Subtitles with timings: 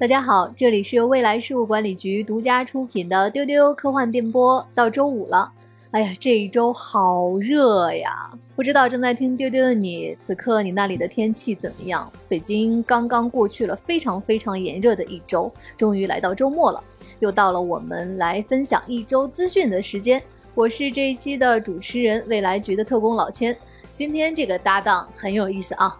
[0.00, 4.66] 大家好，这里是由未来事务管理局独家出品的丢丢科幻电波。
[4.74, 5.52] 到周五了，
[5.90, 8.32] 哎呀，这一周好热呀！
[8.56, 12.10] 不知道正在听丢丢的你，此刻你那里的天气怎么样？
[12.30, 16.82] 北京刚刚过去了非常非常炎热的一周，终于来到周末了，
[17.18, 20.22] 又到了我们来分享一周资讯的时间。
[20.54, 23.54] 我是这一期的主持人，未来局的特工老千。
[24.00, 25.94] 今天这个搭档很有意思啊！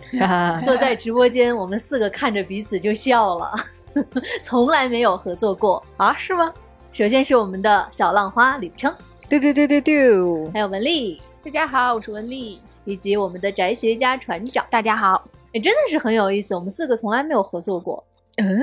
[0.64, 3.54] 坐在直播间，我们四个看着彼此就笑了，
[4.42, 6.14] 从来没有合作过啊？
[6.16, 6.50] 是吗？
[6.90, 8.90] 首先是我们的小浪花李琛，
[9.28, 15.28] 丢丢丢丢丢，还有文丽，大家好，我是文丽，以及我们的宅学家船长，大家好。
[15.52, 18.02] 哎，真的是很有意思，我们四个从来没有合作过。
[18.38, 18.62] 嗯？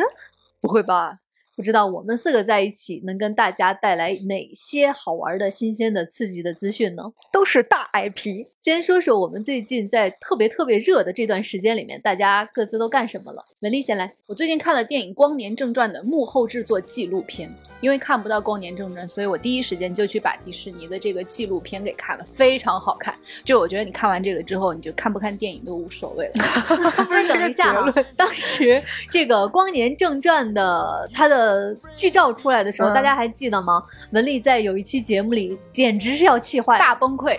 [0.60, 1.18] 不会吧？
[1.54, 7.04] 不知道我们四个在一起能跟大家带来哪些好玩的新鲜的、刺激的资讯呢？
[7.32, 8.48] 都是大 IP。
[8.62, 13.44] 先说说我们最近在特别特别热的这段时间里面，大家各自都干什么了？
[13.62, 14.14] 文丽先来。
[14.28, 23.16] 我最近看了电影《光年正传》的幕后制作纪录片，因为看不到《光年正传》，所以我第一时间就去把迪士尼的这个纪录片给看了，非常好看。
[23.44, 26.34] 就我觉得你看完这个之后，你就看不看电影都无所谓了。
[27.06, 33.84] 不是等一下啊，当时这个《光年正传》的它的剧照出来的时候，大家还记得吗？
[34.12, 37.36] 文丽在有一期节目里简直是要气坏，大崩溃。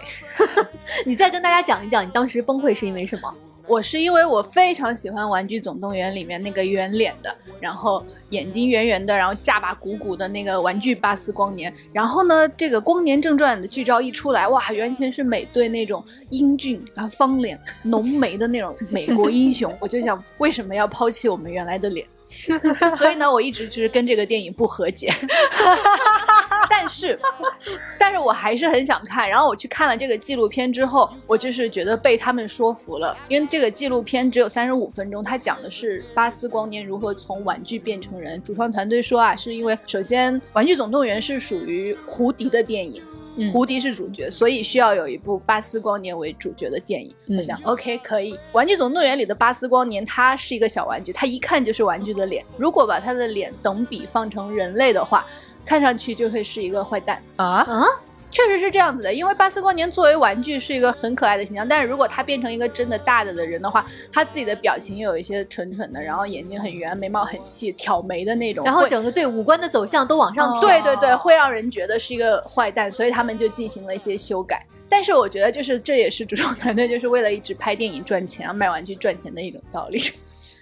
[1.13, 3.31] 你再跟大家讲一讲，你当时崩溃是因为什么？
[3.67, 11.71] 我是因为我非常喜欢《玩具总动员》里面那个圆脸的，然后眼睛圆圆的，然后下巴鼓鼓的那个玩具巴斯光年。
[11.93, 19.71] 然后呢，这个《光年正传》的剧照一出来，哇，完全是美队那种英俊然后方脸浓眉的那种美国英雄。
[19.81, 22.07] 我就想，为什么要抛弃我们原来的脸？
[22.97, 25.13] 所以呢，我一直就是跟这个电影不和解。
[26.75, 27.19] 但是，
[27.99, 29.29] 但是我还是很想看。
[29.29, 33.15] 然后我去看了这个纪录片之后，我就是觉得被他们说服了。
[33.29, 38.43] 因为这个纪录片只有三十五分钟，它讲的是巴斯光年如何从玩具变成人。
[38.43, 43.03] 主创团队说啊，是因为首先《玩具总动员》是属于胡迪的电影，
[43.53, 47.15] 胡迪是主角，所以需要有一部巴斯光年为主角的电影。
[47.37, 48.33] 我想，OK，可以。
[48.53, 52.45] 《玩具总动员》里的巴斯光年，他是一个小玩具，他一看就是玩具的脸。
[52.57, 55.25] 如果把他的脸等比放成人类的话。
[55.65, 57.87] 看上去就会是一个坏蛋啊啊，
[58.31, 59.13] 确实是这样子的。
[59.13, 74.65] 因为巴斯光年作为玩具是一个很可爱的形象，但是如果他变成一个真的大的的人的话，他自己的表情又有一些蠢蠢的，然后眼睛很圆，眉毛很细，挑眉的那种，然后整个对五官的走向都往上挑，对对对，会让人觉得是一个坏蛋，所以他们就进行了一些修改。
[74.89, 80.03] 但是我觉得，就是这也是主创团队就是为了一直拍电影赚钱啊、卖玩具赚钱的一种道理。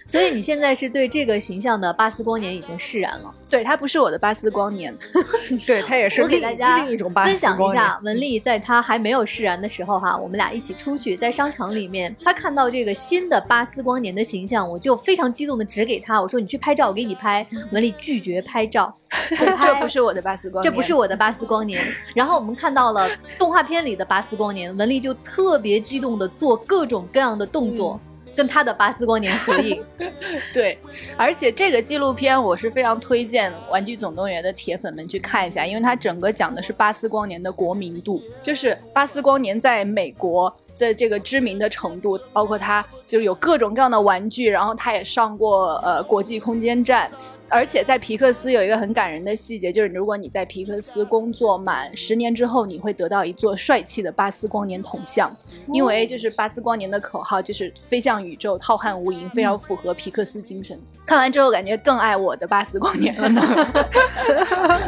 [0.05, 3.33] 所以你现在是对这个形象的巴斯光年已经释然了？
[3.49, 4.95] 对，他不是我的巴斯光年，
[5.67, 6.21] 对他也是。
[6.21, 7.57] 我给大家另一种巴斯光年。
[7.57, 18.93] 分享一下，文丽在他还没有释然的时候，哈，我们俩一起出去，在商场里面，他看到这个新的巴斯光年的形象，我就非常激动的指给他，我说：“你去拍照，我给你拍。”文丽拒绝拍照，
[19.61, 21.83] 这不是我的巴斯光年，这不是我的巴斯光年。
[22.15, 27.99] 然后我们看到了动画片里的巴斯光年，文丽就特别激动的做各种各样的动作。
[28.35, 29.83] 跟他的巴斯光年合影，
[30.53, 30.77] 对，
[31.17, 47.11] 而且这个纪录片我是非常推荐《玩具总动员》的铁粉们去看一下，因为它整个讲的是巴斯光年的国民度，就是巴斯光年在美国的这个知名的程度，包括他就是有各种各样的玩具，然后他也上过呃国际空间站。
[47.51, 55.35] 而且在皮克斯有一个很感人的细节，就是如果你在皮克斯工作满十年之后，你会得到一座帅气的巴斯光年铜像，
[55.73, 60.79] 因为就是巴斯光年的口号就是飞向宇宙，浩瀚无垠，非常符合皮克斯精神。
[61.05, 63.41] 看完之后感觉更爱我的巴斯光年了呢。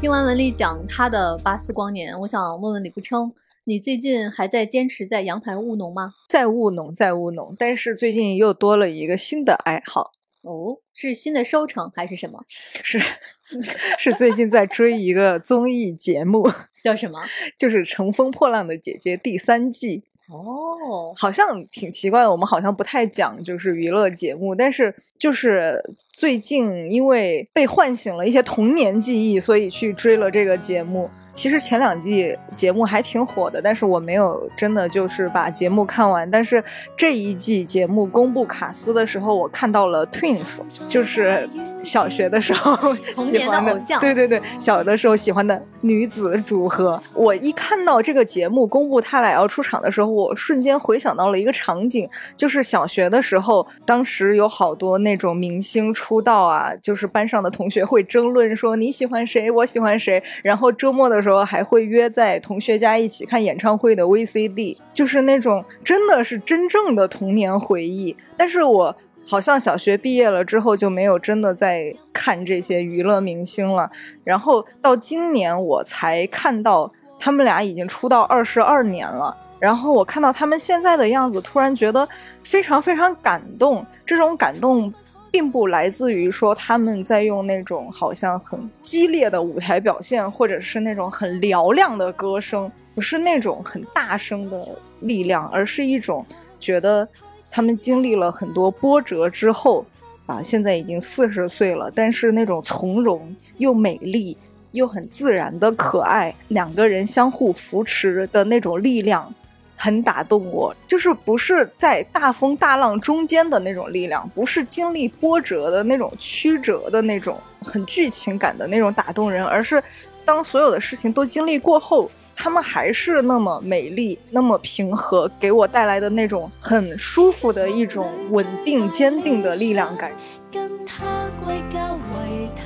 [0.00, 3.30] 听完文丽讲她的巴斯光年，我想问问李步称。
[3.66, 6.12] 你最近还在坚持在阳台务农吗？
[6.28, 12.44] 在务农，在务农，但是最近又多了一个新的爱好哦，是新的收成还是什么？
[12.48, 13.00] 是，
[13.98, 16.46] 是最近在追一个综艺节目，
[16.84, 17.18] 叫什么？
[17.58, 20.04] 就是《乘风破浪的姐姐》第三季。
[20.28, 31.08] 哦，好像挺奇怪的，我们好像不太讲就是娱乐节目，但是就是最近因为被唤醒了一些童年记忆，所以去追了这个节目。
[31.34, 36.30] 其实前两季节目还挺火的，但是我没有真的就是把节目看完。
[36.30, 36.62] 但是
[36.96, 41.46] 这一季节目公布卡斯的时候，我看到了 Twins，就是
[41.84, 42.74] 小学的时候
[43.14, 47.00] 童喜欢偶像对对对，小的时候喜欢的女子组合。
[47.14, 68.16] 我一看到这个节目公布他俩要出场的时候，我瞬间回想到了一个场景，就是小学的时候，当时有好多那种明星出道啊，就是班上的同学会争论说你喜欢谁，我喜欢谁，然后周末的时候还会约在同学家一起看演唱会的 VCD，就是那种真的是真正的童年回忆。
[68.36, 73.90] 但是我好像小学毕业了之后就没有真的在看这些娱乐明星了，
[74.22, 79.36] 然后到今年我才看到他们俩已经出道二十二年了。
[79.58, 82.06] 然后我看到他们现在的样子，突然觉得
[82.42, 83.86] 非常非常感动。
[84.04, 84.92] 这种感动
[85.30, 94.60] 并不来自于说他们在用那种好像很激烈的舞台表现，或者是那种很嘹亮的歌声，不是那种很大声的
[95.00, 96.26] 力量，而是一种
[96.60, 97.08] 觉得
[97.54, 99.86] 他们经历了很多波折之后，
[100.26, 104.36] 啊，现在已经四十岁了，但是那种从容又美丽
[104.72, 109.32] 又很自然的可爱，两个人相互扶持的那种力量。
[109.76, 119.82] 很打动我，就是不是在大风大浪中间的那种力量，不是经历波折的那种曲折的那种很剧情感的那种打动人，而是
[120.24, 130.12] 当所有的事情都经历过后，他们还是那么美丽，那么平和，给我带来的那种很舒服的一种稳定、坚定的力量感。
[130.52, 132.62] 跟他归家为他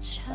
[0.00, 0.34] 唱。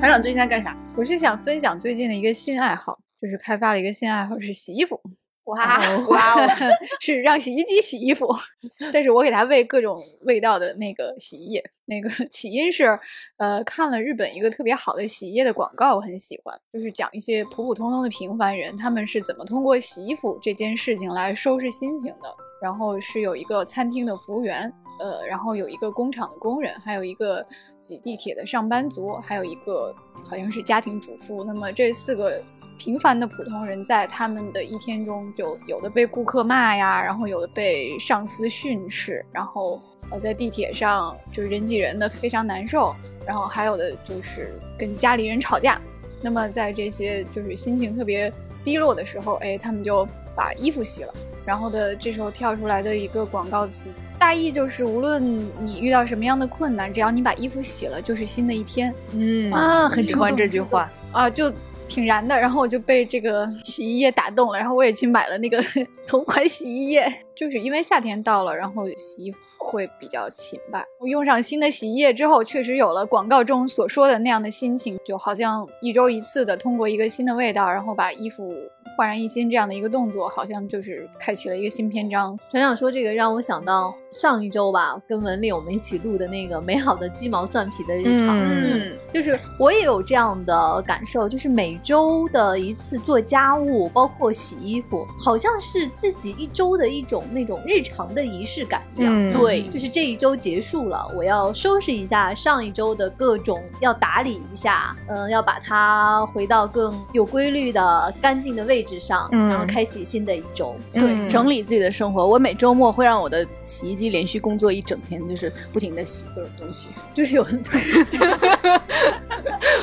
[0.00, 0.76] 团长最近在干啥？
[0.96, 5.00] 我是想分享最近的一个新爱好，就是开发了一个新爱好，是洗衣服。
[5.44, 6.48] 哇哇哦！
[7.00, 8.26] 是让洗衣机洗衣服，
[8.92, 11.64] 但是我给它喂各种味道的那个洗衣液。
[11.86, 12.98] 那个起因是，
[13.36, 22.34] 呃，看了日本一个特别好的洗衣液的广告，我很喜欢，就是讲一些普普通通的平凡人，他们是怎么通过洗衣服这件事情来收拾心情的。
[22.62, 27.46] 然后是有一个餐厅的服务员，呃，然后有一个工厂的工人，还有一个
[27.78, 29.94] 挤地铁的上班族，还有一个
[30.24, 31.44] 好像是家庭主妇。
[31.44, 32.42] 那么这四个
[32.78, 39.80] 平凡的普通人，在他们的一天中，就有的被顾客骂呀，然后有的被上司训斥，然后
[40.10, 42.94] 呃在地铁上就是人挤人的非常难受，
[43.26, 45.80] 然后还有的就是跟家里人吵架。
[46.22, 48.32] 那么在这些就是心情特别
[48.64, 51.14] 低落的时候，哎，他们就把衣服洗了。
[51.44, 55.22] 然后的这时候跳出来的一个广告词，大意就是无论
[55.60, 60.90] 你遇到什么样的困难，只要你把衣服洗了，就是新的一天嗯啊很喜欢这句话。
[61.12, 61.52] 啊，就
[61.88, 62.38] 挺燃的。
[62.38, 65.62] 然后我就被这个洗衣液打动了，然后我也去买了那个
[66.06, 70.84] 同款洗衣液，就是因为夏天到了，然后洗衣服会比较勤吧。
[71.00, 78.52] 我用上新的洗衣液之后，确实有了广告中所说的那样的心情，就好像一周一次的通过一个新的味道，然后把衣服
[78.96, 82.38] 焕然一新这样的一个动作，好像就是开启了一个新篇章。
[82.50, 88.38] 船长说这个让我想到上一周吧，跟文丽我们一起录的那个美好的鸡毛蒜皮的日常。
[88.38, 99.12] 嗯就是我也有这样的感受，就是每周的一次做家务，包括洗衣服，好像是自己一周的一种那种日常的仪式感一样。
[99.14, 110.76] 嗯对就是这一周结束了，我要收拾一下上一周的各种，要打理一下，嗯，要把它回到更有规律的、干净的位置上，嗯然后开启新的一周。
[110.92, 112.26] 对，嗯整理自己的生活。
[112.26, 116.90] 我每周末会让我的洗衣机连续工作一整天，就是不停的洗各种东西。
[117.14, 117.44] 就是有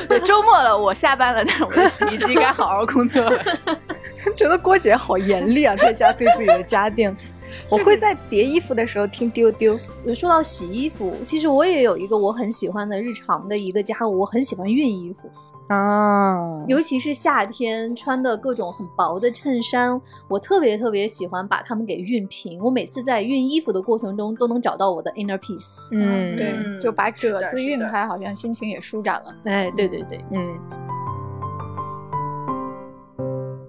[0.08, 3.42] 对，周末了，我下班了，但是我的洗衣机该好好工作了。
[4.36, 7.14] 觉得郭姐好严厉啊，在家对自己的家电。
[7.68, 9.78] 我会在叠衣服的时候听丢丢。
[10.14, 15.30] 说到洗衣服，其实我也有一个我很喜欢的日常的一个家务，我很喜欢熨衣服，
[15.68, 19.98] 啊，尤其是夏天穿的各种很薄的衬衫，
[20.28, 22.62] 我特别特别喜欢把它们给熨平。
[22.62, 25.86] 我每次在熨衣服的过程中，都能找到我的 inner peace。
[25.90, 29.34] 嗯，对，嗯就把褶子熨开，好像心情也舒展了。
[29.44, 30.58] 哎，对对对，嗯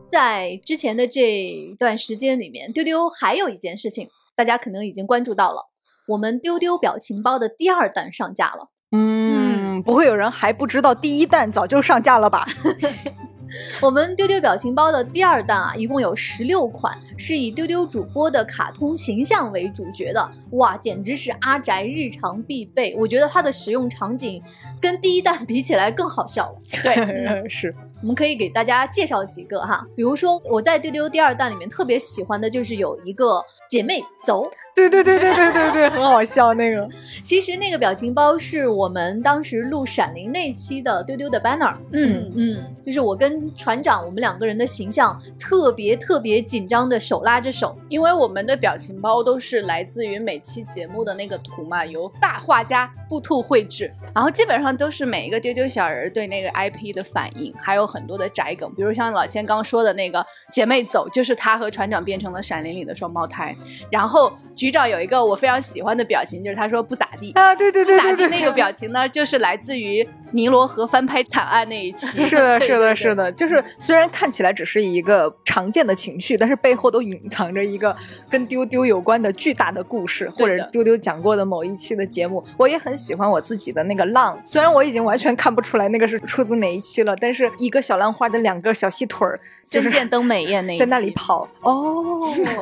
[0.10, 5.70] 在之前的这段时间里面，丢丢还有一件事情，大家可能已经关注到了，
[6.08, 8.66] 我们丢丢表情包的第二弹上架了。
[8.96, 9.33] 嗯，
[9.82, 12.46] 不会有人还不知道第一弹早就上架了吧？
[13.82, 20.32] 我们丢丢表情包的第二弹啊，一共有十六款，是以丢丢主播的卡通形象为主角的。
[20.52, 22.96] 哇，简直是阿宅日常必备。
[22.98, 24.42] 我觉得它的使用场景
[24.82, 26.56] 跟第一弹比起来更好笑了。
[26.84, 36.88] 对， 是，我们可以给大家介绍几个哈，比如说我在丢丢第二弹里面特别喜欢的就是有一个姐妹走，对对对对对对对，很好笑那个。
[37.22, 41.76] 其实那个表情包是我们当时录《闪灵》那期的丢丢的 banner。
[41.92, 47.78] 嗯嗯，就是我跟船长我们两个人的形象特别特别紧张的手拉着手。
[47.90, 63.56] 因为我们的表情包都是来自于每期节目的那个图嘛，由大画家布兔绘制，然后基本上都是每一个丢丢小人对那个 IP 的反应，还有很多的宅梗，比如像老千刚说的那个姐妹走，就是他和船长变成了《闪灵》里的双胞胎。
[63.92, 67.32] 然后局长有一个我非常喜欢的表情，就是他说不咋地。
[67.34, 72.08] 啊，对对对不咋地那个表情呢，就是来自于尼罗河翻拍惨案那一期。
[72.26, 77.96] 是的，是的，是的，就是虽然看起来只是一个常见的情绪，但是背后都隐藏着一个
[78.30, 82.44] 跟丢丢有关的巨大的故事，或者丢丢讲过的某一期的节目。
[82.58, 92.22] 我也很喜欢我自己的那个浪，虽然我已经完全看不出来那个是出自哪一期了，但是一个小浪花的两个小细腿儿，就是真见登美艳那一在那里跑哦，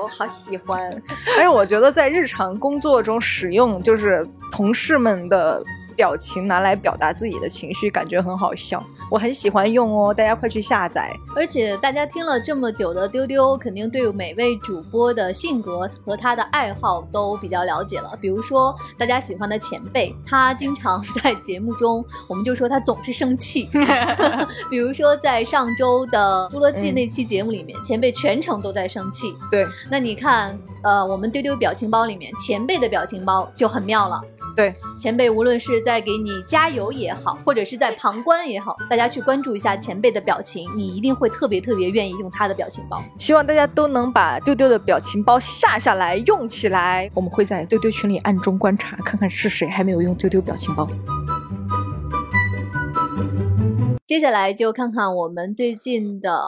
[0.09, 0.91] 好喜欢。
[1.37, 5.61] 而且我觉得得在日常工作中使用，就是同事们的
[5.95, 8.81] 表情拿来表达自己的情绪，感觉很好笑。
[9.11, 11.11] 我很喜欢用哦，大家快去下载。
[11.35, 18.17] 而且大家听了这么久的丢丢，肯定对每位主播的性格和他的爱好都比较了解了。
[18.21, 23.69] 比如说大家喜欢的前辈，他经常在节目中，我们就说他总是生气。
[24.71, 29.35] 比如说在上周的《侏罗纪》嗯那期节目里面，前辈全程都在生气。
[29.51, 34.21] 对那你看，呃，我们丢丢表情包里面，前辈的表情包就很妙了。
[34.55, 43.01] 对，前辈无论是在给你加油也好，或者是在旁观也好，大家去关注一下前辈的表情，你一定会特别特别愿意用他的表情包。
[43.17, 47.09] 希望大家都能把丢丢的表情包下下来用起来。
[47.13, 50.87] 我们会在丢丢群里暗中观察，看看是谁还没有用丢丢表情包。
[54.05, 56.41] 接下来就看看我们最近的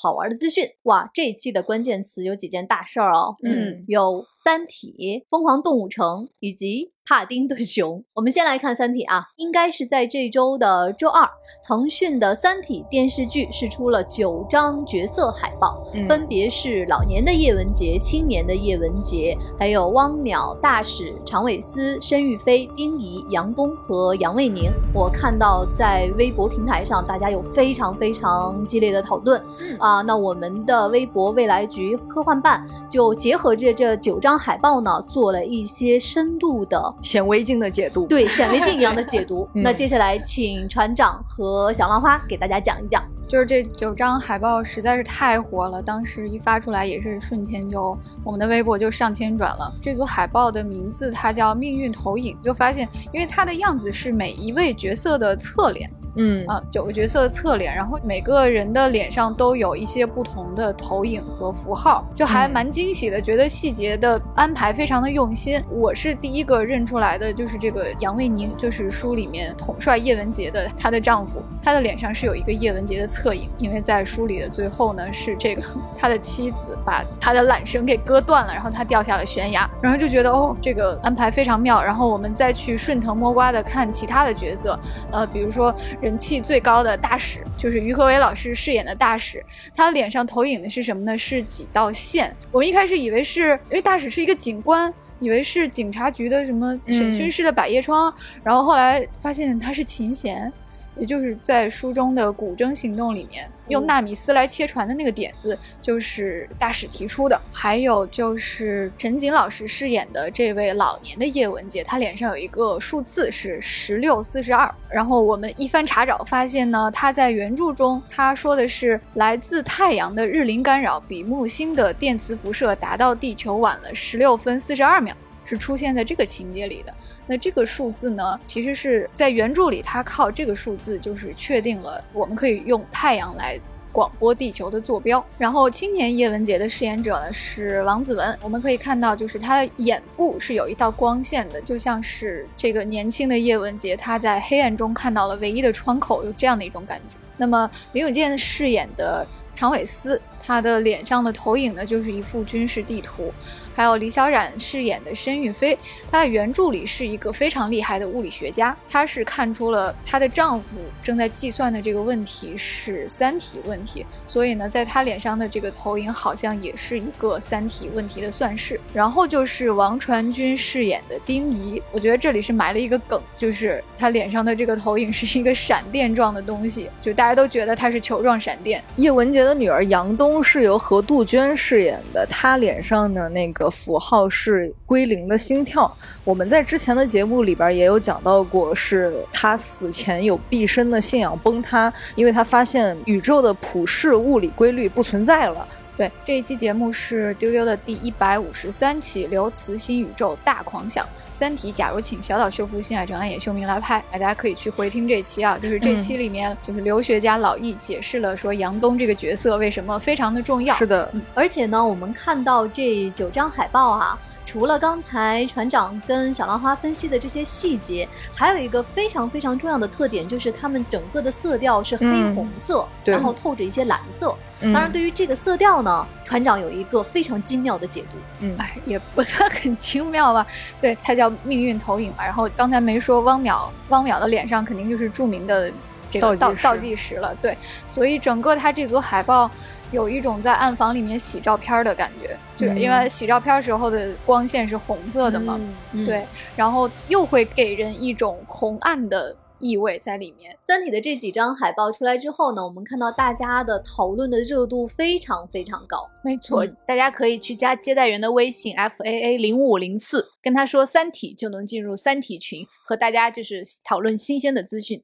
[0.00, 0.64] 好玩的资讯。
[0.84, 3.34] 哇，这一期的关键词有几件大事儿哦。
[3.42, 4.94] 嗯有《三体》
[5.28, 8.04] 《疯狂动物城》以及帕丁顿熊。
[8.14, 11.28] 我们先来看《三体》啊，应该是在这周的周二，
[11.66, 24.70] 腾讯的《三体》电视剧是出了九张角色海报，嗯分别是老年的叶文洁、青年的叶文洁，还有汪淼、大使、常伟思、申玉飞、丁仪、杨东和杨卫宁。
[24.94, 29.42] 我看到在微博平台上，大家有非常非常激烈的讨论。
[29.78, 39.48] 啊、那我们的微博未来局科幻办就结合着这九张海报呢，做了一些深度的显微镜的解读，对显微镜一样的解读。
[39.54, 43.02] 嗯那接下来请船长和小浪花给大家讲一讲。
[43.28, 49.70] 就是这九张海报实在是太火了，当时一发出来也是瞬间就我们的微博就上千转了。
[49.82, 55.90] 这组海报的名字它叫命运投影，就发现因为它的样子是每一位角色的侧脸。
[56.18, 65.62] 嗯啊，九个角色的侧脸，然后每个人的脸上都有一些不同的投影和符号，就还嗯蛮惊喜的，觉得细节的安排非常的用心。
[65.70, 75.62] 我是第一个认出来的，就是这个杨卫宁，就是书里面统帅叶文洁的她的丈夫，他的脸上是有一个叶文洁的侧影，因为在书里的最后呢，是这个
[75.96, 81.82] 他的妻子把他的缆绳给割断了，然后他掉下了悬崖，然后就觉得哦，这个安排非常妙。
[81.82, 84.78] 然后我们再去顺藤摸瓜的看其他的角色，
[85.12, 85.72] 呃，比如说
[86.08, 89.44] 人气最高的大使，就是于和伟老师饰演的大使，
[89.76, 91.18] 他脸上投影的是什么呢？
[91.18, 92.34] 是几道线。
[92.50, 94.92] 我们一开始以为是，因为大使是一个警官。
[95.20, 100.52] 以为是警察局的什么审讯室的百叶窗，然后后来发现他是琴弦，
[100.98, 107.40] 也就是在书中的古筝行动里面用纳米丝来切船的那个点子，就是大使提出的。
[107.52, 114.72] 还有就是陈瑾老师饰演的这位老年的叶文洁，他脸上有一个数字是十六四十二。
[114.90, 125.14] 然后我们一番查找发现呢，他在原著中他说的是来自太阳的日临干扰比木星的电磁辐射达到地球晚了十六分四十二秒，
[125.44, 126.94] 是出现在这个情节里的。
[127.28, 133.60] 那这个数字呢，其实是在原著里，它靠这个数字就是确定了我们可以用太阳来
[133.92, 135.22] 广播地球的坐标。
[135.36, 147.16] 然后青年叶文洁的饰演者呢是王子文，我们可以看到，就是他的眼部是有一道光线的，就像是这个年轻的叶文洁他在黑暗中看到了唯一的窗口，有这样的一种感觉。
[147.36, 153.32] 那么林永健饰演的常伟思，他的脸上的投影呢就是一幅军事地图。
[153.78, 155.78] 还有李小冉饰演的申玉飞，
[156.10, 160.64] 她在原著里是一个非常厉害的物理学家，她是看出了她的丈夫
[161.00, 168.80] 正在计算的这个问题是三体问题，所以呢，在她脸上的这个投影好像也是一个三体问题的算式。
[168.92, 178.82] 然后就是王传君饰演的丁仪，我觉得这里是埋了一个梗，就是她脸上的这个投影是一个闪电状的东西，就大家都觉得她是球状闪电。
[178.96, 185.90] 叶文洁的女儿杨东是由何杜鹃饰演的，她脸上的那个符号是归零的心跳。
[186.24, 195.66] 我们在之前的节目里边也有讲到过，是他死前有毕生的信仰崩塌，因为他发现宇宙的普世物理规律不存在了。
[195.98, 201.04] 对，这一期节目是丢丢的第一百五十三期《刘慈欣宇宙大狂想》。
[201.32, 205.58] 三体，假如请小岛秀夫、新海诚、安野秀明来拍，大家可以去回听这期啊。
[205.58, 210.72] 就是这期里面，就是留学家老易解释了说杨东这个角色为什么非常的重要。
[210.76, 214.16] 是的，而且呢，我们看到这九张海报啊，
[214.48, 224.34] 除了刚才船长跟小浪花分析的这些细节，还有一个非常非常重要的特点，就是他们整个的色调是黑嗯红色，对然后透着一些蓝色。
[224.62, 228.18] 嗯当然，对于这个色调呢，船长有一个非常精妙的解读。
[228.40, 230.46] 嗯，哎，也不算很精妙吧。
[230.80, 232.24] 对，它叫命运投影嘛。
[232.24, 235.70] 然后刚才没说汪淼，汪淼的脸上肯定就是著名的
[236.10, 237.34] 这个倒倒倒计时了。
[237.42, 237.54] 对，
[237.86, 239.50] 所以整个它这组海报
[239.90, 245.58] 有一种在暗房里面洗照片的感觉，就是因为洗照片时候的光线是红色的嘛。
[245.92, 250.52] 嗯，对，然后又会给人一种红暗的意味在里面。
[250.60, 256.06] 《三体》的这几张海报出来之后呢，我们看到大家的讨论的热度非常非常高。
[256.22, 265.02] 没错，嗯大家可以去加接待员的微信 f a a 零五零四，跟他说《三体》，就能进入三体群，和大家就是讨论新鲜的资讯。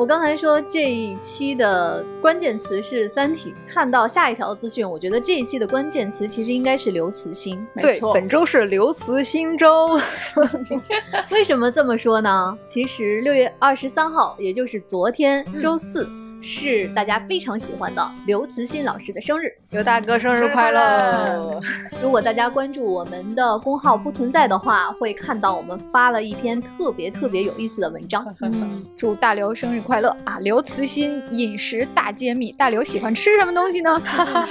[0.00, 7.62] 我刚才说这一期的关键词是《三体》，看到下一条资讯，我觉得这一期的关键词其实应该是刘慈欣。
[7.74, 10.00] 没，错本周是刘慈欣周。
[11.30, 12.58] 为什么这么说呢？
[12.66, 16.08] 其实六月二十三号，也就是昨天周四，
[16.42, 19.52] 是大家非常喜欢的刘慈欣老师的生日。
[19.70, 21.60] 刘大哥生日快乐！
[22.02, 28.24] 如果大家关注我们的公号不存在的话，会看到我们发了一篇特别特别有意思的文章。
[28.40, 30.38] 嗯，祝大刘生日快乐啊！
[30.40, 34.00] 刘慈欣饮食大揭秘，大刘喜欢吃什么东西呢？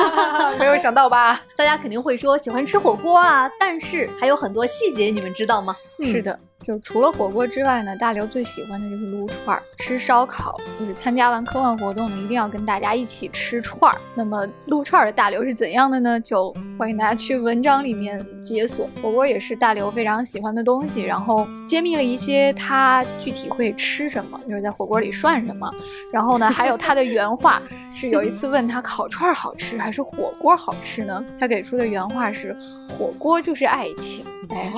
[0.60, 1.42] 没有想到吧？
[1.58, 5.76] 大家肯定会说喜欢吃火锅啊，但是还有很多细节，你们知道吗？
[6.02, 10.56] 是的，就除了火锅之外呢，大刘最喜欢的就是撸串儿、吃烧烤。
[10.80, 13.98] 就是参加完科幻活动呢，一定要跟大家一起吃串儿。
[14.14, 16.20] 那么撸串儿的大刘是怎样的呢？
[16.20, 18.88] 就欢迎大家去文章里面解锁。
[19.02, 25.68] 火锅也是大刘非常喜欢的东西，然后揭秘了一些他具体会吃什么，就是在火锅里涮什么。
[26.14, 27.60] 然后呢，还有他的原话
[27.92, 31.26] 是有一次问他烤串儿好吃还是火锅好吃呢？
[31.40, 32.56] 他给出的原话是
[32.96, 34.24] 火锅就是爱情。
[34.50, 34.72] 哎，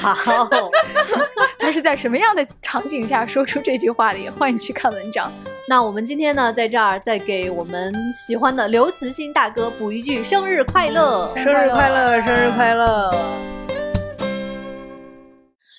[0.00, 0.48] 好，
[1.58, 4.18] 他是在什么样的场景下说出这句话的？
[4.18, 5.32] 也欢迎去看文章。
[5.68, 11.30] 那我们今天呢，在这儿再给我们喜欢的刘慈欣大哥补一句生日快乐。
[11.36, 13.10] 生日快乐，生日快乐！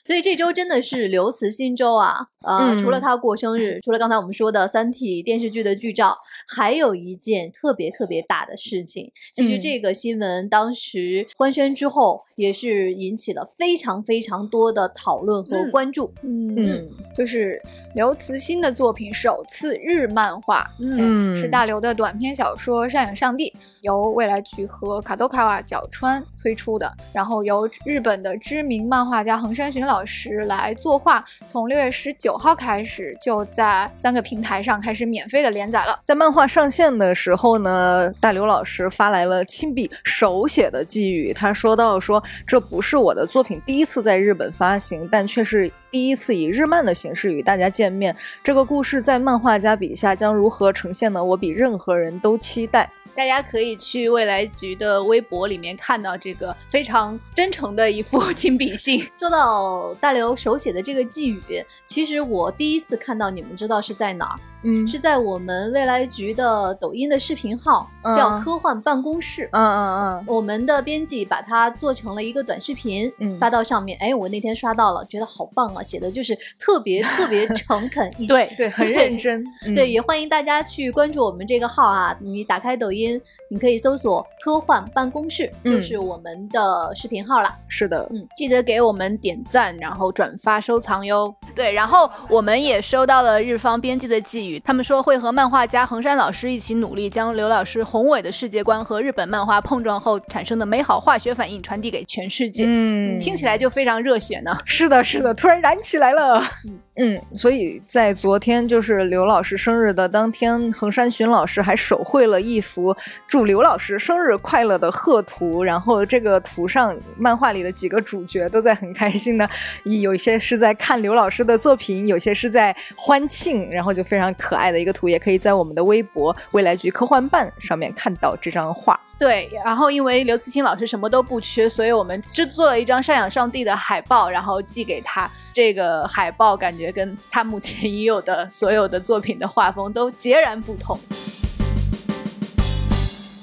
[0.09, 6.17] 所以这周真的是刘慈欣周啊，呃，嗯除了他过生日，除了刚才我们说的《三体》电视剧的剧照，
[6.47, 9.11] 还有一件特别特别大的事情。
[9.31, 9.61] 其实嗯。
[9.61, 15.69] 这个新闻当时官宣之后，也是引起了非常非常多的讨论和嗯。
[15.69, 16.11] 关注。
[16.23, 17.61] 嗯嗯，就是
[17.93, 35.99] 刘慈欣的作品首次日漫画，嗯是大刘的短篇小说《上影上帝》，由未来局和卡多卡瓦角川推出的，然后由日本的知名漫画家横山寻老老师来作画，从六月十九号开始就在三个平台上开始免费的连载了。
[36.05, 41.33] 在漫画上线的时候呢，大刘老师发来了亲笔手写的寄语。
[41.33, 48.15] 他说到说，这不是我的作品第一次在日本发行，但却是第一次以日漫的形式与大家见面。
[48.41, 51.21] 这个故事在漫画家笔下将如何呈现呢？
[51.21, 52.89] 我比任何人都期待。
[53.19, 59.05] 大家可以去未来局的微博里面看到这个非常真诚的一幅 亲笔信。
[59.19, 61.41] 说到大刘手写的这个寄语，
[61.83, 64.39] 其实我第一次看到，你们知道是在哪儿？
[64.63, 69.49] 嗯是在我们未来局的抖音的视频号，嗯叫“科幻办公室”。
[69.53, 73.97] 嗯嗯嗯我们的编辑把它做成了一个短视频，嗯发到上面。
[74.01, 78.09] 哎，我那天刷到了，觉得好棒啊，写的就是特别特别诚恳。
[78.27, 79.43] 对对，很认真。
[79.65, 82.15] 嗯对，也欢迎大家去关注我们这个号啊！
[82.19, 83.19] 你打开抖音，
[83.49, 87.53] 你可以搜索“科幻办公室”，嗯就是我们的视频号了。
[87.67, 91.33] 是的，嗯，记得给我们点赞，然后转发收藏哟。
[91.55, 102.63] 对，然后我们也收到了日方编辑的寄语，他们说会和漫画家横山老师一起努力，将刘老师宏伟的世界观和日本漫画碰撞后产生的美好化学反应传递给全世界。
[102.65, 104.57] 嗯，听起来就非常热血呢。
[104.65, 106.41] 是的，是的，突然燃起来了。
[106.65, 112.93] 嗯，嗯所以在昨天就是刘老师生日的当天，横山寻老师还手绘了一幅
[113.25, 119.49] 祝刘老师生日快乐的贺图，然后这个图上漫画里的几个主角都在很开心的，
[119.83, 128.99] 有一些是在看刘老师的作品，有些是在欢庆，然后就非常可爱的一个图，也可以在我们的微博未来局科幻办上面看到这张画。
[129.19, 135.29] 对，然后因为刘慈欣老师什么都不缺，所以我们制作了一张赡养上帝的海报，然后寄给他。
[135.51, 140.97] 这个海报感觉跟他目前已有的所有的作品的画风都截然不同。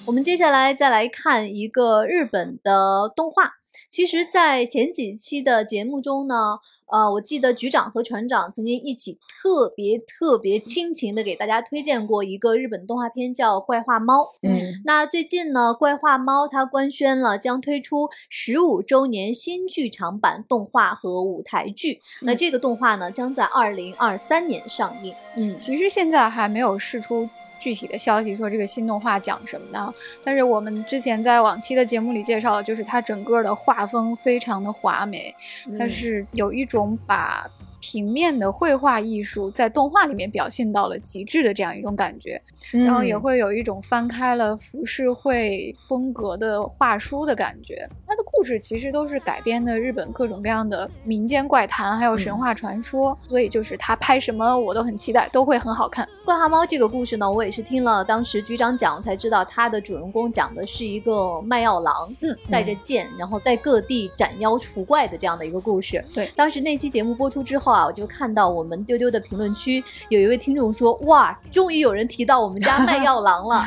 [0.06, 3.52] 我们接下来再来看一个日本的动画。
[3.88, 6.58] 其实，在前几期的节目中呢，
[6.90, 14.22] 呃，我记得局长和船长曾经一起特别特别亲情的给大家推荐过一个日本动画片，叫《怪画猫》。
[14.42, 22.00] 嗯，那最近呢，《怪画猫》它官宣了将推出十五周年新剧场版动画和舞台剧。
[22.22, 25.14] 那这个动画呢，将在二零二三年上映。
[25.36, 29.92] 嗯，其实现在还没有试出具体的消息，说这个新动画讲什么呢？
[30.24, 35.34] 但是我们之前在往期的节目里介绍，就是它整个的画风非常的华美，
[35.78, 37.48] 它是有一种把
[37.86, 47.88] 平面的绘画艺术在动画里面表现到了极致的这样一种感觉，然后也会有一种翻开了浮世绘风格的画书的感觉。
[48.04, 56.04] 它的故事其实都是改编的日本各种各样的民间怪谈，还有神话传说，所以就是他拍什么我都很期待，都会很好看。
[56.24, 66.04] 怪画猫这个故事呢，我也是听了当时局长讲才知道，它的主人公讲的是一个卖药郎，嗯，带着剑，然后在各地斩妖除怪的这样的一个故事。
[66.12, 73.64] 对当时那期节目播出之后啊，我就看到我们丢丢的评论区有一位听众说：“哇，终于有人提到我们家 卖药郎了。”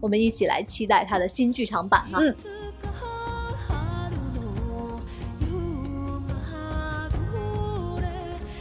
[0.00, 2.20] 我们一起来期待他的新剧场版哈。
[2.20, 2.34] 嗯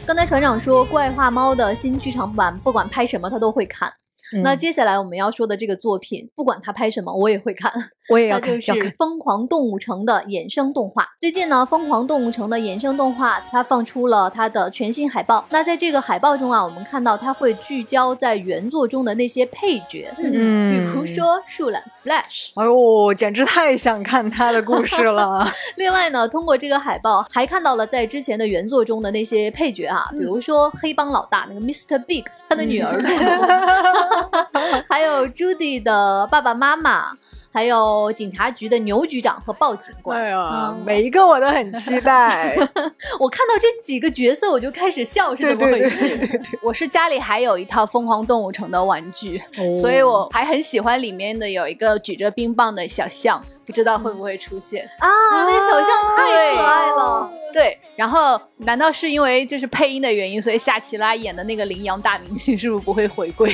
[0.07, 3.91] 刚才船长说，怪画猫的新剧场版不管拍什么他都会看。
[4.33, 7.71] 嗯那接下来我们要说的这个作品，不管他拍什么，我也会看。
[8.09, 11.07] 我也要看，那就是要看《疯狂动物城》的衍生动画。
[11.19, 15.45] 最近呢，《疯狂动物城》的衍生动画它放出了它的全新海报。
[15.49, 22.51] 那在这个海报中啊，我们看到它会聚焦在原作中的那些配角，嗯比如说树懒 Flash。
[22.55, 25.45] 哎呦，简直太想看他的故事了。
[25.75, 31.97] 另外呢，通过这个海报还看到了在之前的原作中的那些配角啊，比如说黑帮老大那个 Mr.
[32.05, 37.17] Big，他的女儿露露， 还有 Judy 的爸爸妈妈。
[37.57, 42.55] 还有警察局的牛局长和鲍警官，哎呀，每一个我都很期待。
[43.19, 46.07] 我看到这几个角色，我就开始笑，是怎么回事？
[46.07, 49.41] 对对对，我是家里还有一套《疯狂动物城》的玩具，
[49.75, 54.89] 所以我还很喜欢里面的有一个举着冰棒的小象，不知道会不会出现。
[54.97, 57.29] 啊，那个小象太可爱了。
[57.53, 63.49] 对，然后难道是因为就是配音的原因，所以夏奇拉演的那个羚羊大明星是不是不会回归？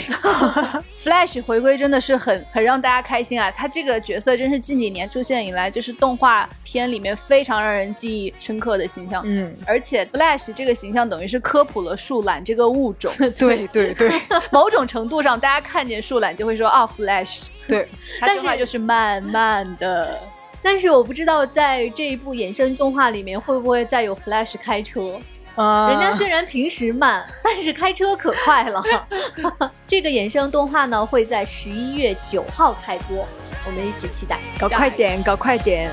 [0.98, 3.52] Flash 回归真的是很很让大家开心啊！
[3.52, 9.22] 他这个角色真是近几年出现以来，就是动画片里面非常让人记忆深刻的形象。
[9.26, 14.12] 嗯，而且 Flash 这个形象等于是科普了树懒这个物种， 对对对
[14.52, 17.88] 某种程度上，大家看见树懒就会说啊，Flash，对，
[18.22, 20.20] 但是就是慢慢的。
[20.62, 25.20] 但是我不知道在这一部衍生动画里面会不会再有 Flash 开车。
[25.56, 28.82] 啊，人家虽然平时慢，但是开车可快了。
[29.86, 33.28] 这个衍生动画呢会在十一月九号开播，
[33.66, 34.40] 我们一起期待。
[34.60, 35.92] 搞快点，搞快点。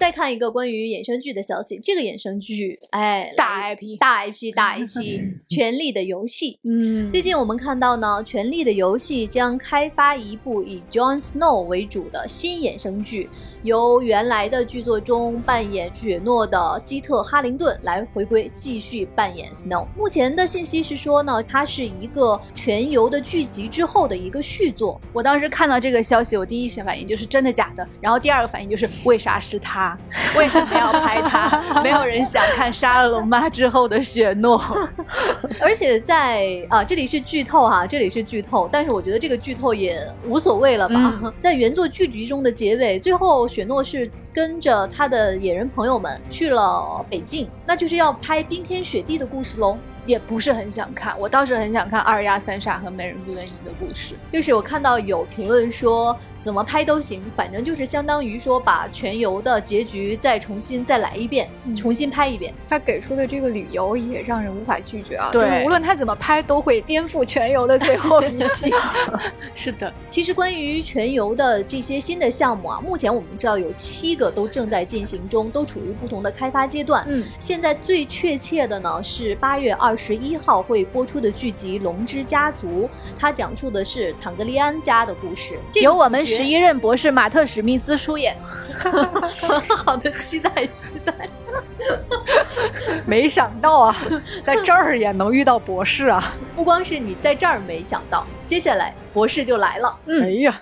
[0.00, 4.86] 再看一个关于衍生剧的消息，这个衍生剧，哎，大 IP 大 IP，大 IP，
[5.54, 6.52] 《权力的游戏》。
[6.64, 13.28] 嗯最近我们看到呢，《权力的游戏》将开发一部以 Jon Snow 为主的新衍生剧，
[13.62, 19.86] 由原来的剧作中扮演雪诺的基特·哈灵顿来回归，继续扮演 Snow。
[19.94, 24.98] 目前的信息是说呢，它是一个全游的剧集之后的一个续作。
[25.12, 29.89] 我当时看到这个消息，我第一反应就是真的假的，然后第二个反应就是为啥是他？
[30.36, 31.80] 为什么要拍他？
[31.82, 34.60] 没有人想看杀了龙妈之后的雪诺。
[35.60, 41.32] 而且在啊，这里是剧透哈、这里是剧透，但是我觉得这个剧透也无所谓了吧。
[41.38, 49.76] 在原作剧集中的结尾，最后雪诺是跟着他的野人朋友们去了北境，那就是要拍冰天雪地的故事喽。
[50.06, 54.14] 也不是很想看，我倒是很想看二丫、三傻和美人布雷尼的故事。
[54.30, 62.52] 就是我看到有评论说，怎么拍都行，反正就是相当于说把全游的结局再重新再来一遍，嗯重新拍一遍。
[62.68, 65.30] 他给出的这个理由也让人无法拒绝啊！
[65.32, 68.72] 对就是无论他怎么拍，都会颠覆全游的最后一期。
[69.54, 77.04] 是的，其实关于全游的这些新的项目啊，目前我们知道有七个都正在进行中，都处于不同的开发阶段。
[77.08, 82.84] 嗯，现在最确切的呢是八月二十一号会播出的剧集《龙之家族》，
[83.18, 88.36] 它讲述的是坦格利安家的故事，这个由我们十一任博士马特史密斯出演。
[89.84, 91.12] 好的，期待期待。
[93.06, 93.96] 没想到啊，
[94.44, 96.34] 在这儿也能遇到博士啊！
[96.54, 99.98] 不光是你在这儿没想到，接下来博士就来了。
[100.22, 100.60] 哎呀，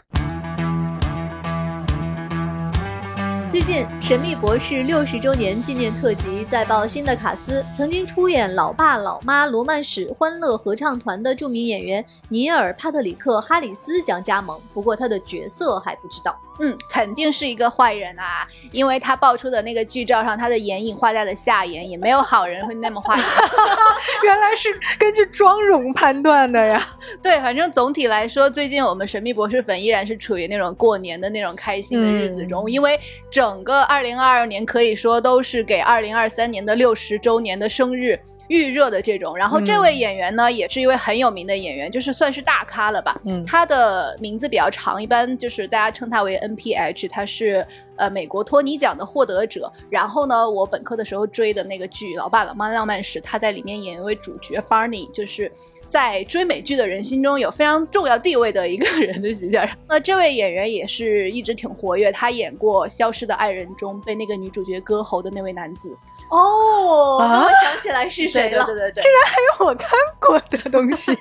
[3.50, 16.38] 最近，《神秘博士》六十周年纪念特辑再曝新的卡司，曾经出演《老爸老妈》《罗曼史》《欢乐合唱团》的著名演员尼尔·帕特里克·哈里斯将加盟，不过他的角色还不知道。
[16.60, 23.24] 嗯，肯定是一个坏人啊，因为他爆出的那个剧照上，他的眼影画在了下眼，也没有好人会那么画眼。
[24.24, 24.68] 原来是
[24.98, 26.84] 根据妆容判断的呀！
[27.22, 32.98] 对，反正总体来说，最近我们神秘博士粉依然是处于那种过年的那种开心的日子中，因为
[33.30, 38.18] 整个二零二二年可以说都是给二零二三年的六十周年的生日。
[38.48, 43.18] 预热的这种，然后这位演员呢，也是一位很有名的演员，就是算是大咖了吧。
[43.24, 49.72] 嗯他的名字比较长，一般就是大家称他为 NPH，他是呃美国托尼奖的获得者。
[49.88, 55.50] 然后呢，我本科的时候追的那个剧《老爸老妈浪漫史》，他在里面演一位主角 Barney，就是。
[55.88, 59.66] 在追美剧的人心中有非常重要地位的一个人的形象。
[59.88, 65.96] 那这位演员也是一直挺活跃，他演过《消失的爱人》中被那个女主角割喉的那位男子。
[66.30, 68.64] 哦，啊我想起来是谁了。
[68.64, 71.16] 对对对，竟然还有我看过的东西。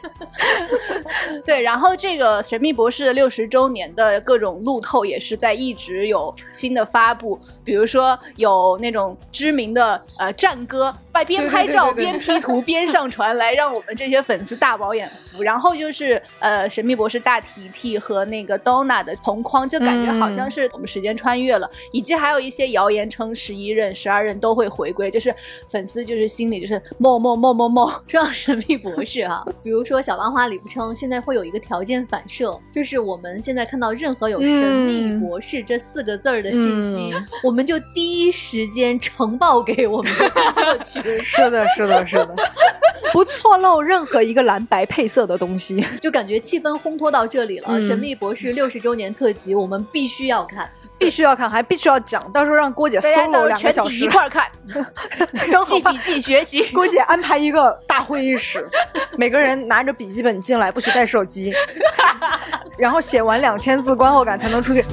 [1.45, 15.41] 对，然后这个《神秘博士》的六十周年的各种路透也是在一直有新的发布，比如说有那种知名的呃战歌，外边拍照边 P 图边上传，来让我们这些粉丝大饱眼福。
[15.41, 25.33] 然后就是呃《神秘博士》大提提和那个 Donna 的同框，就感觉好像是我们时间穿越了，以及还有一些谣言称十一任、十二任都会回归，就是
[25.69, 27.87] 粉丝就是心里就是默默默默默。
[28.07, 42.35] 说到神秘博士啊、比如说小浪花李不称，现在会有一个条件反射，就是我们现在看到任何有“神秘博士”这四个字儿的信息，嗯我们就第一时间呈报给我们的工作 群，是的，是的，是的，
[43.13, 45.85] 不错漏任何一个蓝白配色的东西。
[46.01, 47.67] 就感觉气氛烘托到这里了。
[47.69, 50.69] 嗯神秘博士六十周年特辑，我们必须要看。
[50.97, 54.45] 必须要看，还必须要讲，到时候让郭姐 solo 两个小时一，块儿看，
[55.49, 56.63] 然后把记笔记学习。
[56.73, 58.67] 郭姐安排一个大会议室，
[59.17, 61.53] 每个人拿着笔记本进来，不许带手机，
[62.77, 64.83] 然后写完两千字观后感才能出去。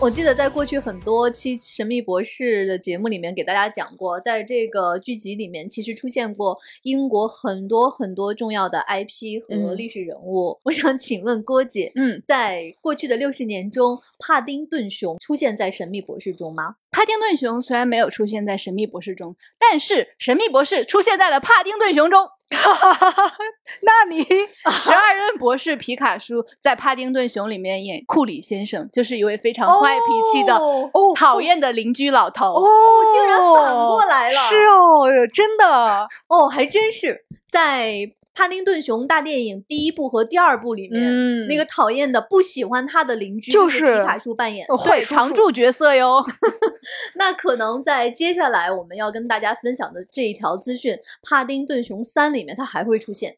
[0.00, 10.58] 我记得在过去很多期《神秘博士》的节目里面给大家讲过，在这个剧集里面其实出现过英国很多很多重要的 IP 和嗯历史人物。
[10.64, 16.76] 我想请问郭姐，嗯，在过去的六十年中，帕丁顿熊出现在《神秘博士》中吗？
[16.94, 22.28] 帕丁顿熊虽然没有出现在《神秘博士》中，但是神秘博士出现在了帕丁顿熊中。
[23.82, 24.22] 那你
[24.70, 32.46] 十二任博士皮卡叔在帕丁顿熊里面演库里先生，就是一位非常坏脾气的、哦讨厌的邻居老头。
[32.54, 32.64] 哦，
[33.12, 37.92] 竟然反过来了是哦，真的，哦，还真是在
[38.34, 44.76] 帕丁顿熊大电影第一部和第二部里面，嗯那个讨厌的不喜欢他的邻居就是皮卡叔扮演的。
[44.84, 46.22] 对常驻角色哟。
[47.16, 53.36] 那可能在接下来我们要跟大家分享的这一条资讯，《帕丁顿熊三》里面它还会出现。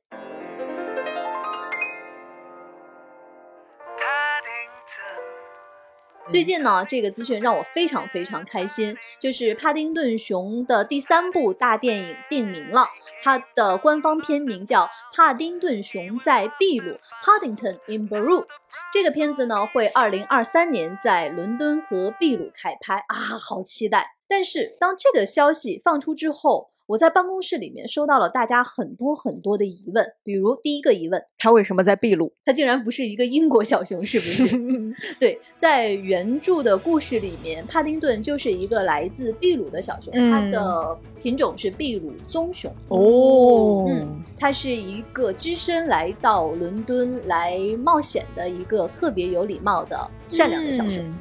[6.29, 12.89] 最近呢，这个资讯让我非常非常开心，就是帕丁顿熊的第三部大电影定名了，
[13.23, 14.83] 它的官方片名叫
[15.15, 18.45] 《帕丁顿熊在秘鲁》（Paddington in Peru）。
[18.93, 24.17] 这个片子呢，会二零二三年在伦敦和秘鲁开拍啊，好期待！
[24.29, 32.33] 但是当这个消息放出之后，我在办公室里面收到了大家很多很多的疑问，比如第一个疑问，他为什么在秘鲁？
[32.45, 34.57] 它竟然不是一个英国小熊，是不是？
[35.19, 42.73] 对，在原著的故事里面，帕丁顿就是一个来自秘鲁的小熊，它嗯的品种是秘鲁棕熊。
[42.89, 51.03] 哦嗯，它是一个只身来到伦敦来冒险的一个特别有礼貌的善良的小熊。
[51.03, 51.15] 嗯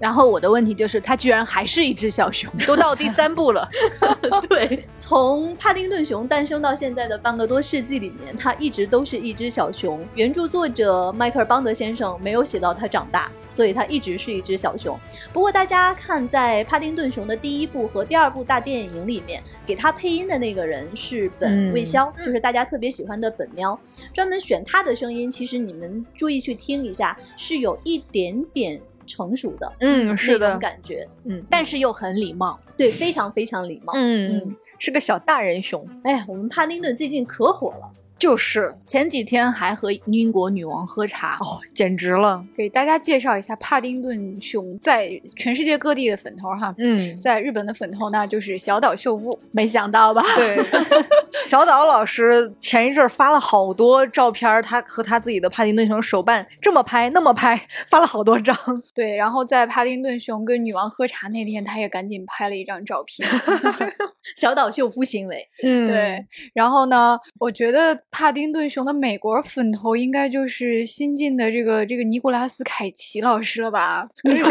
[0.00, 3.68] 然后我的问题就是，它居然还是一只小熊，都到第三部了。
[4.48, 10.06] 对，从帕丁顿熊诞生到现在的半个多世纪里面，它一直都是一只小熊。
[10.14, 14.96] 原著作者迈克尔·邦德先生没有写到它长大，所以它一直是一只小熊。
[15.32, 23.76] 不过大家看，在帕丁顿熊的第一部和第二部大电影里面，给它配音的那个人是本嗯卫肖，就是大家特别喜欢的本喵。
[24.14, 32.60] 专门选他的声音，其实你们注意去听一下，是有一点点成熟的，嗯，是的感觉，嗯，但是又很礼貌。
[32.76, 33.92] 对，非常非常礼貌。
[33.96, 35.86] 嗯嗯，是个小大人熊。
[36.02, 37.88] 哎，我们帕丁顿最近可火了。
[38.18, 42.44] 就是前几天还和英国女王喝茶，哦，简直了。
[42.54, 46.74] 给大家介绍一下帕丁顿熊在全世界各地的粉头哈。
[46.76, 49.38] 嗯，在日本的粉头呢，就是小岛秀夫。
[49.52, 50.22] 没想到吧？
[50.36, 50.58] 对，
[51.48, 58.54] 小岛老师前一阵儿发了好多照片儿，他和他自己的帕丁顿熊手办这么拍那么拍，发了好多张。
[58.94, 63.26] 对，然后在帕丁顿熊跟女王喝茶那天，他也赶紧拍了一张照片。
[64.36, 74.08] 小岛秀夫行为，嗯对，然后呢，我觉得帕丁顿熊的美国粉头应该就是新晋的这个这个尼古拉斯凯奇老师了吧？
[74.24, 74.44] 就是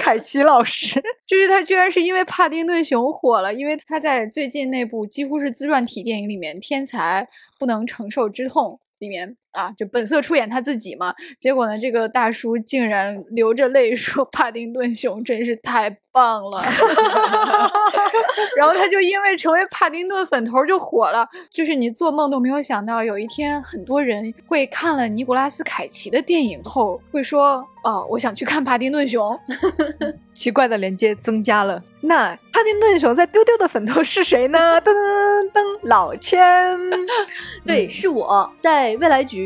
[0.00, 11.14] 凯奇老师， 就是他居然是因为帕丁顿熊火了，因为他在最近那部几乎是自传体电影里面《天才不能承受之痛》里面啊，就本色出演他自己嘛。
[11.38, 16.62] 结果呢，这个大叔竟然流着泪说 帕丁顿熊真是太棒了，
[18.56, 29.36] 然后他就因为成为帕丁顿粉头就火了，就是你做梦都没有想到，有一天很多人会看了尼古拉斯凯奇的电影后会说，哦，我想去看帕丁顿熊。
[30.34, 31.80] 奇怪的连接增加了。
[32.00, 34.58] 那帕丁顿熊在丢丢的粉头是谁呢？
[34.82, 36.76] 噔噔噔，老千。
[37.64, 39.43] 对，是我在未来局。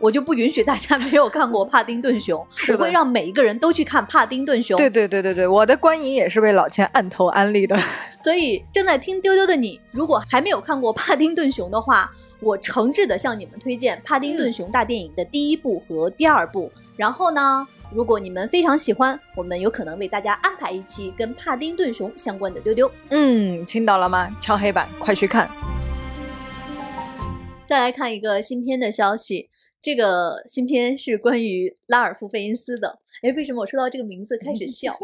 [0.00, 4.76] 我就不允许大家没有看过帕丁顿熊， 是我会让每一个人都去看帕丁顿熊。
[4.76, 7.76] 对对对对对，我的观影也是被老千按头安利的。
[8.20, 16.70] 所以正在听丢丢的你，如果还没有看过帕丁顿熊的话，我诚挚的向你们推荐《帕丁顿熊大电影》的第一部和第二部。
[16.96, 22.88] 然后呢，如果你们非常喜欢，我们有可能为大家安排一期跟帕丁顿熊相关的丢丢。
[23.10, 24.30] 嗯，听到了吗？
[24.40, 25.50] 敲黑板，快去看。
[27.68, 32.98] 再来看一个新片的消息，这个新片是关于拉尔夫·费因斯的。
[33.22, 34.98] 哎，为什么我说到这个名字开始 笑？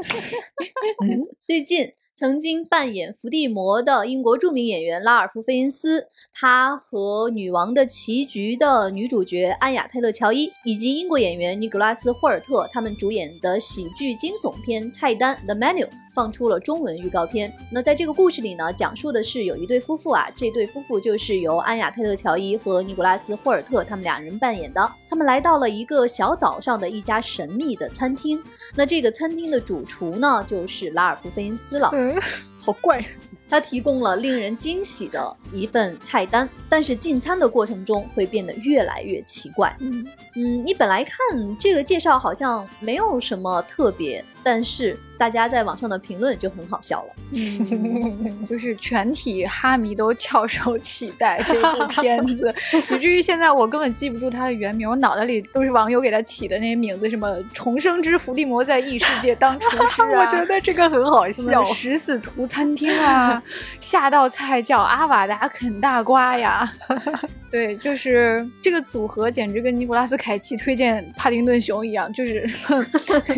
[1.07, 15.87] 嗯， 最近曾经扮演伏地魔的英国著名演员拉尔夫·费因斯，他和《女王的棋局》的女主角安雅·泰勒·乔伊，以及英国演员尼古拉斯·霍尔特他们主演的喜剧惊悚片《菜单》（The Menu）。
[16.15, 17.53] 放出了中文预告片。
[17.71, 24.93] 那在这个故事里呢，讲述的是有一对夫妇啊，这对夫妇就是由安雅·泰勒·乔伊和尼古拉斯·霍尔特他们两人扮演的。
[25.11, 28.43] 他们来到了一个小岛上的一家神秘的餐厅。
[28.75, 31.91] 那这个餐厅的主厨呢，就是拉尔夫·费因斯了。
[31.93, 32.17] 嗯，
[32.59, 33.05] 好怪。
[33.47, 39.77] 他提供了令人惊喜的一份菜单，但是进餐的过程中会变得越来越奇怪。
[39.81, 41.15] 嗯嗯，你本来看
[41.61, 47.15] 这个介绍好像没有什么特别，但是大家在网上的评论就很好笑了。
[47.33, 52.55] 嗯，就是全体哈迷都翘首期待这部片子，
[52.95, 61.65] 以至于现在我根本记不住它的原名，我脑袋里都是网友给他起的那些名字，什么“重生之伏地魔在异世界当厨师”啊， 我觉得这个很好笑。
[61.73, 63.43] 食死徒餐厅啊，
[63.81, 66.71] 下道菜叫阿瓦达啃大瓜呀。
[67.51, 72.45] 对，就是这个组合简直跟尼古拉斯凯奇推荐帕丁顿熊一样，就是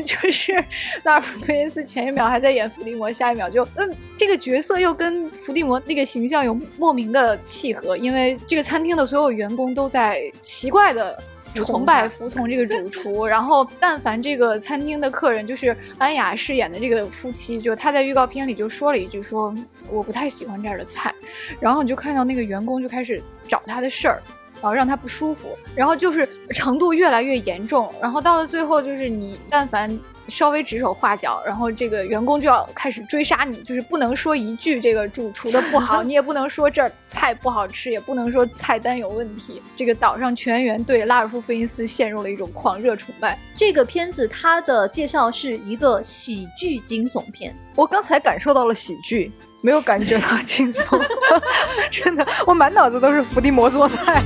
[0.06, 0.64] 就是
[1.04, 11.18] 拉尔夫费因斯前一秒还在演伏地魔，下一秒就嗯，这个角色又跟伏地魔那个形象有莫名的契合，因为这个餐厅的所有员工都在奇怪的。
[11.64, 19.54] 崇拜服从这个主厨，然后但凡这个餐厅的客人，就是安雅饰演的这个夫妻，就他在预告片里就说了一句说
[19.88, 21.14] 我不太喜欢这儿的菜，
[21.58, 24.22] 然后你就看到那个员工就开始找他的事儿。
[24.56, 39.62] 然后让他不舒服，然后就是程度越来越严重，然后到了最后就是你但凡稍微指手画脚，然后这个员工就要开始追杀你，就是不能说一句这个主厨的不好， 你也不能说这儿菜不好吃，也不能说菜单有问题。
[39.76, 43.38] 这个岛上全员对拉尔夫·费因斯陷入了一种狂热崇拜。
[43.54, 51.02] 这个片子它的介绍是一个喜剧惊悚片，我刚才感受到了喜剧，没有感觉到惊悚，
[51.90, 54.22] 真的，我满脑子都是伏地魔做菜。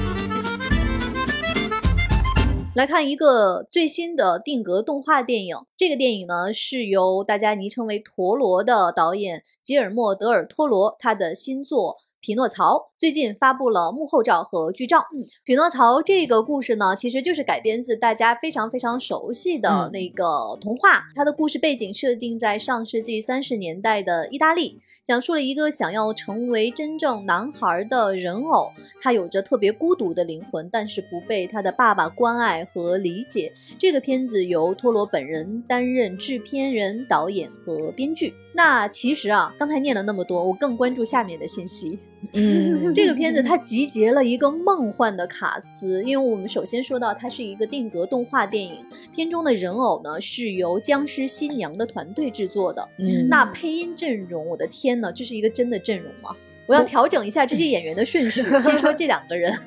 [2.81, 11.99] 来看一个最新的定格动画电影，这个电影呢是由大家昵称为陀螺的导演吉尔莫·德尔托罗他的新作。
[12.21, 14.99] 匹诺曹最近发布了幕后照和剧照。
[15.15, 21.05] 嗯，匹诺曹这个故事呢，其实就是改编自大家非常非常熟悉的那个童话。
[21.15, 33.51] 它的故事背景设定在上世纪三十年代的意大利，讲述了一个想要成为真正男孩的人偶，他有着特别孤独的灵魂，但是不被他的爸爸关爱和理解。
[33.79, 38.35] 这个片子由托罗本人担任制片人、导演和编剧。
[38.53, 41.99] 那其实啊，刚才念了那么多，我更关注下面的信息。
[42.35, 52.87] 嗯，这个片子它 集结了一个梦幻的卡司，因为我们首先说到它是一个定格动画电影，片中的人偶呢是由僵尸新娘的团队制作的。
[52.99, 56.37] 嗯那配音阵容，我的天呐，这是一个真的阵容吗？
[56.71, 59.53] 我要调整一下这些 演员的顺序，先说这两个人。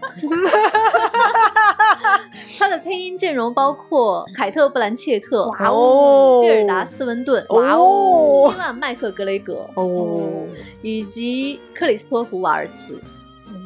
[2.58, 10.47] 他的配音阵容包括凯特·布兰切特、哇哦贝尔达·斯文顿、哇哦伊万·麦克格雷格哦，
[10.82, 12.97] 以及克里斯托弗·瓦尔茨。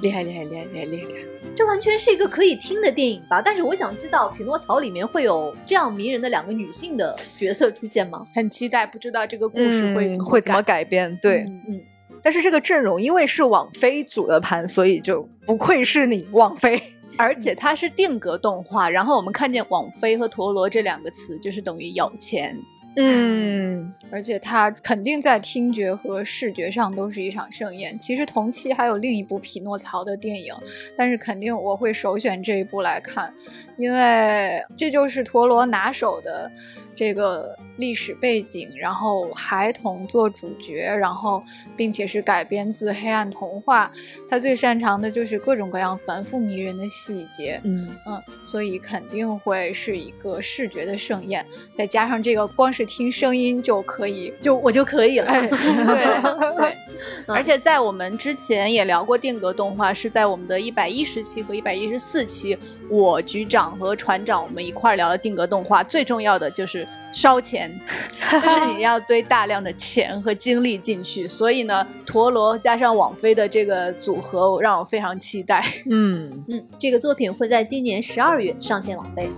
[0.02, 1.10] 厉害厉害厉害厉害厉害！
[1.56, 3.42] 这完全是一个可以听的电影吧？
[3.42, 8.26] 但是我想知道，《匹诺曹》里面会有这样迷人的两个女性的角色出现吗？
[8.34, 10.84] 很期待，不知道这个故事会嗯会怎么改？
[10.84, 11.18] 改编？
[11.22, 11.82] 对，嗯嗯，
[12.28, 16.78] 但是这个阵容因为是网飞组的盘，所以就不愧是你网飞。
[17.18, 22.54] 而且它是定格动画，然后我们看见网飞和陀螺这两个词，就是等于有钱。
[22.98, 27.98] 嗯，而且它肯定在听觉和视觉上都是一场盛宴。
[27.98, 30.54] 其实同期还有另一部匹诺曹的电影，
[30.98, 33.34] 但是肯定我会首选这一部来看，
[33.78, 36.52] 因为这就是陀螺拿手的
[36.98, 41.44] 这个历史背景，然后孩童做主角，然后
[41.76, 43.92] 并且是改编自黑暗童话。
[44.28, 47.62] 他最擅长的就是各种各样繁复迷人的细节。
[47.64, 51.46] 嗯，嗯，所以肯定会是一个视觉的盛宴，
[51.76, 55.28] 再加上这个光是听声音就可以，就我就可以了。
[55.28, 56.76] 哎， 对对，
[57.28, 62.58] 而且在我们之前也聊过定格动画，是在我们的一百一十期和一百一十四期，
[62.90, 65.84] 我局长和船长我们一块儿聊的定格动画。
[65.84, 67.72] 最重要的就是烧钱，
[68.32, 71.28] 就是你要堆大量的钱和精力进去。
[71.28, 75.64] 所以呢，陀螺加上网飞的这个组合，让我非常期待。
[75.90, 79.30] 嗯，嗯，这个作品会在今年十二月上线网飞。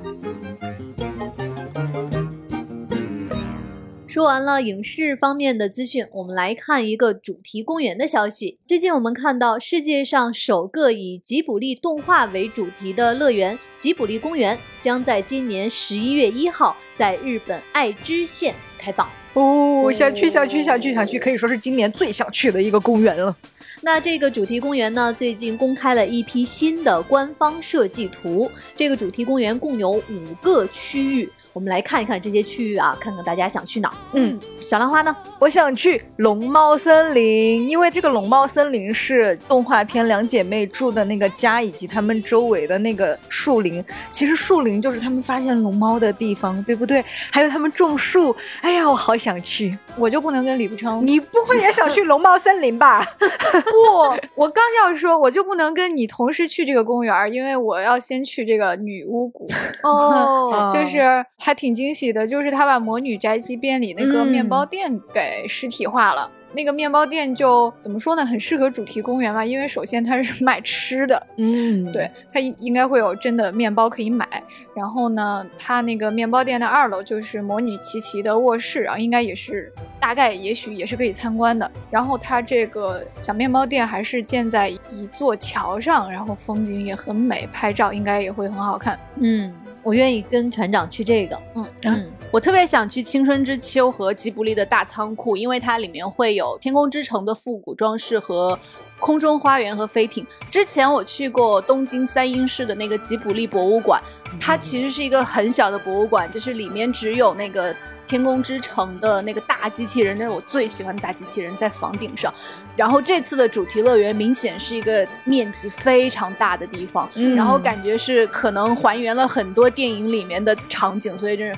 [4.10, 8.58] 说完了影视方面的资讯，我们来看一个主题公园的消息。
[8.66, 19.08] 最近我们看到世界上首个以吉卜力动画为主题的乐园——吉卜力公园，将在今年十一月一号在日本爱知县开放。
[19.34, 23.38] 哦，想去想去想去想去，可以说是今年最想去的一个公园了。
[23.82, 28.50] 那这个主题公园呢，最近公开了一批新的官方设计图。
[28.76, 33.96] 这个主题公园共有五个区域，我们来看一看这些区域啊，看看大家想去哪儿。
[34.14, 35.16] 嗯，小兰花呢？
[35.40, 43.84] 我想去龙猫森林，因为这个龙猫森林是动画片两姐妹住的那个家，以及他们周围的那个树林。
[44.12, 47.04] 其实树林就是他们发现龙猫的地方，对不对？
[47.32, 48.36] 还有他们种树。
[48.60, 49.78] 哎呀，我好想去！
[50.00, 53.04] 我就不能跟李不成你不会也想去龙猫森林吧？
[53.20, 59.48] 不，我刚要说，我就不能跟你同时去这个公园，因为我要先去这个女巫谷。
[59.84, 66.32] 哦就是还挺惊喜的，就是他把《魔女宅急便》里那个面包店给实体化了。
[66.52, 74.28] 那个面包店就怎么说呢，很适合主题公园吧，因为首先它是卖吃的，嗯，对，它应应该会有真的面包可以买。
[74.76, 81.70] 然后呢，它那个面包店的二楼就是魔女琪琪的卧室，然后应该也是大概也许也是可以参观的。
[81.92, 89.00] 然后它这个小面包店还是建在一座桥上，然后风景也很美，拍照应该也会很好看。
[89.16, 91.40] 嗯，我愿意跟船长去这个。
[91.56, 98.58] 嗯嗯，我特别想去青春之丘和吉卜力的大仓库，因为它里面会有天空之城的复古装饰和
[99.00, 100.26] 空中花园和飞艇。
[100.50, 104.02] 之前我去过东京三鹰市的那个吉卜力博物馆，
[104.40, 107.76] 它其实是一个很小的博物馆，就是里面只有那个。
[108.10, 112.34] 天空之城的那个大机器人，那是我最喜欢的大机器人，在房顶上。
[112.76, 121.56] 然后这次的主题乐园明显是一个面积非常大的地方，嗯然后感觉是可能还原了很多电影里面的场景，所以真是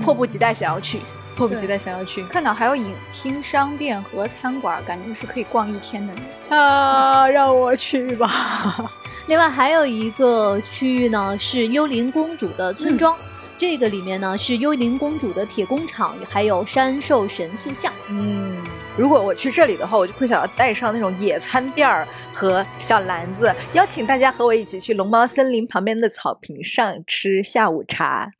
[0.00, 1.00] 迫不及待想要去。
[1.36, 6.12] 迫不及待想要去看到还有影厅、商店和餐馆，感觉是可以逛一天的。
[6.54, 7.26] 啊！
[7.30, 8.28] 让我去吧。
[9.26, 13.16] 另外还有一个区域呢是幽灵公主的村庄。
[13.60, 17.92] 这个里面呢是幽灵公主的铁工厂，还有山兽神塑像。
[18.08, 18.56] 嗯，
[18.96, 28.30] 如果我去这里的话，我就会想要带上那种野餐垫儿和小篮子，邀请大家和我一起去龙猫森林旁边的草坪上吃下午茶。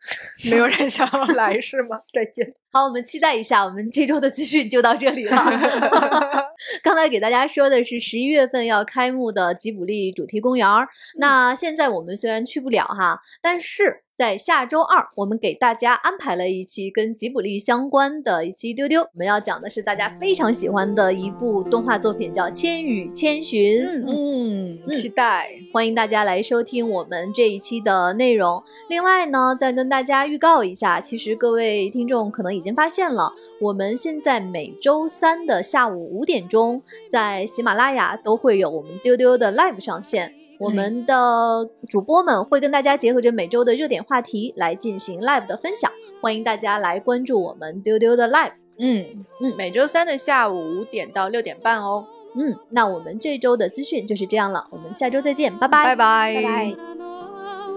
[0.50, 1.98] 没有人想要来是吗？
[2.10, 2.54] 再见。
[2.72, 5.36] 好，我们期待一下，我们这周的资讯就到这里了。
[6.82, 10.88] 刚才给大家说的是十一月份要开幕的吉卜力主题公园儿，
[11.18, 19.00] 那现在我们虽然去不了哈，但是在下周二，我们给大家安排了一期跟吉卜力相关的一期丢丢。
[19.00, 23.82] 我们要讲的是大家非常喜欢的一部动画作品，叫《千与千寻》。
[24.06, 25.48] 嗯，期待。
[25.72, 28.62] 欢迎大家来收听我们这一期的内容。
[28.90, 40.34] 另外呢，再跟大家预告一下，其实各位听众可能已经发现了，我们现在每周三的下午五点钟，在喜马拉雅都会有我们丢丢的 live 上线。
[40.59, 45.91] 我们的主播们会跟大家结合着每周的热点话题来进行 live 的分享，
[46.21, 48.53] 欢迎大家来关注我们丢丢的 live。
[48.77, 52.07] 嗯，嗯，每周三的下午五点到六点半哦。
[52.35, 56.75] 嗯，那我们这周的资讯就是这样了，我们下周再见，拜拜，拜拜，拜拜。
[56.77, 57.05] あの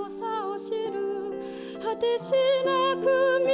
[0.04, 1.38] 青さを知る
[1.80, 2.32] 果てし
[2.64, 3.46] なく道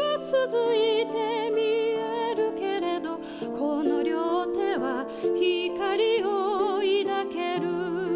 [0.00, 3.18] は続いて見えるけれど
[3.56, 5.06] この両手は
[5.38, 8.15] 光を抱ける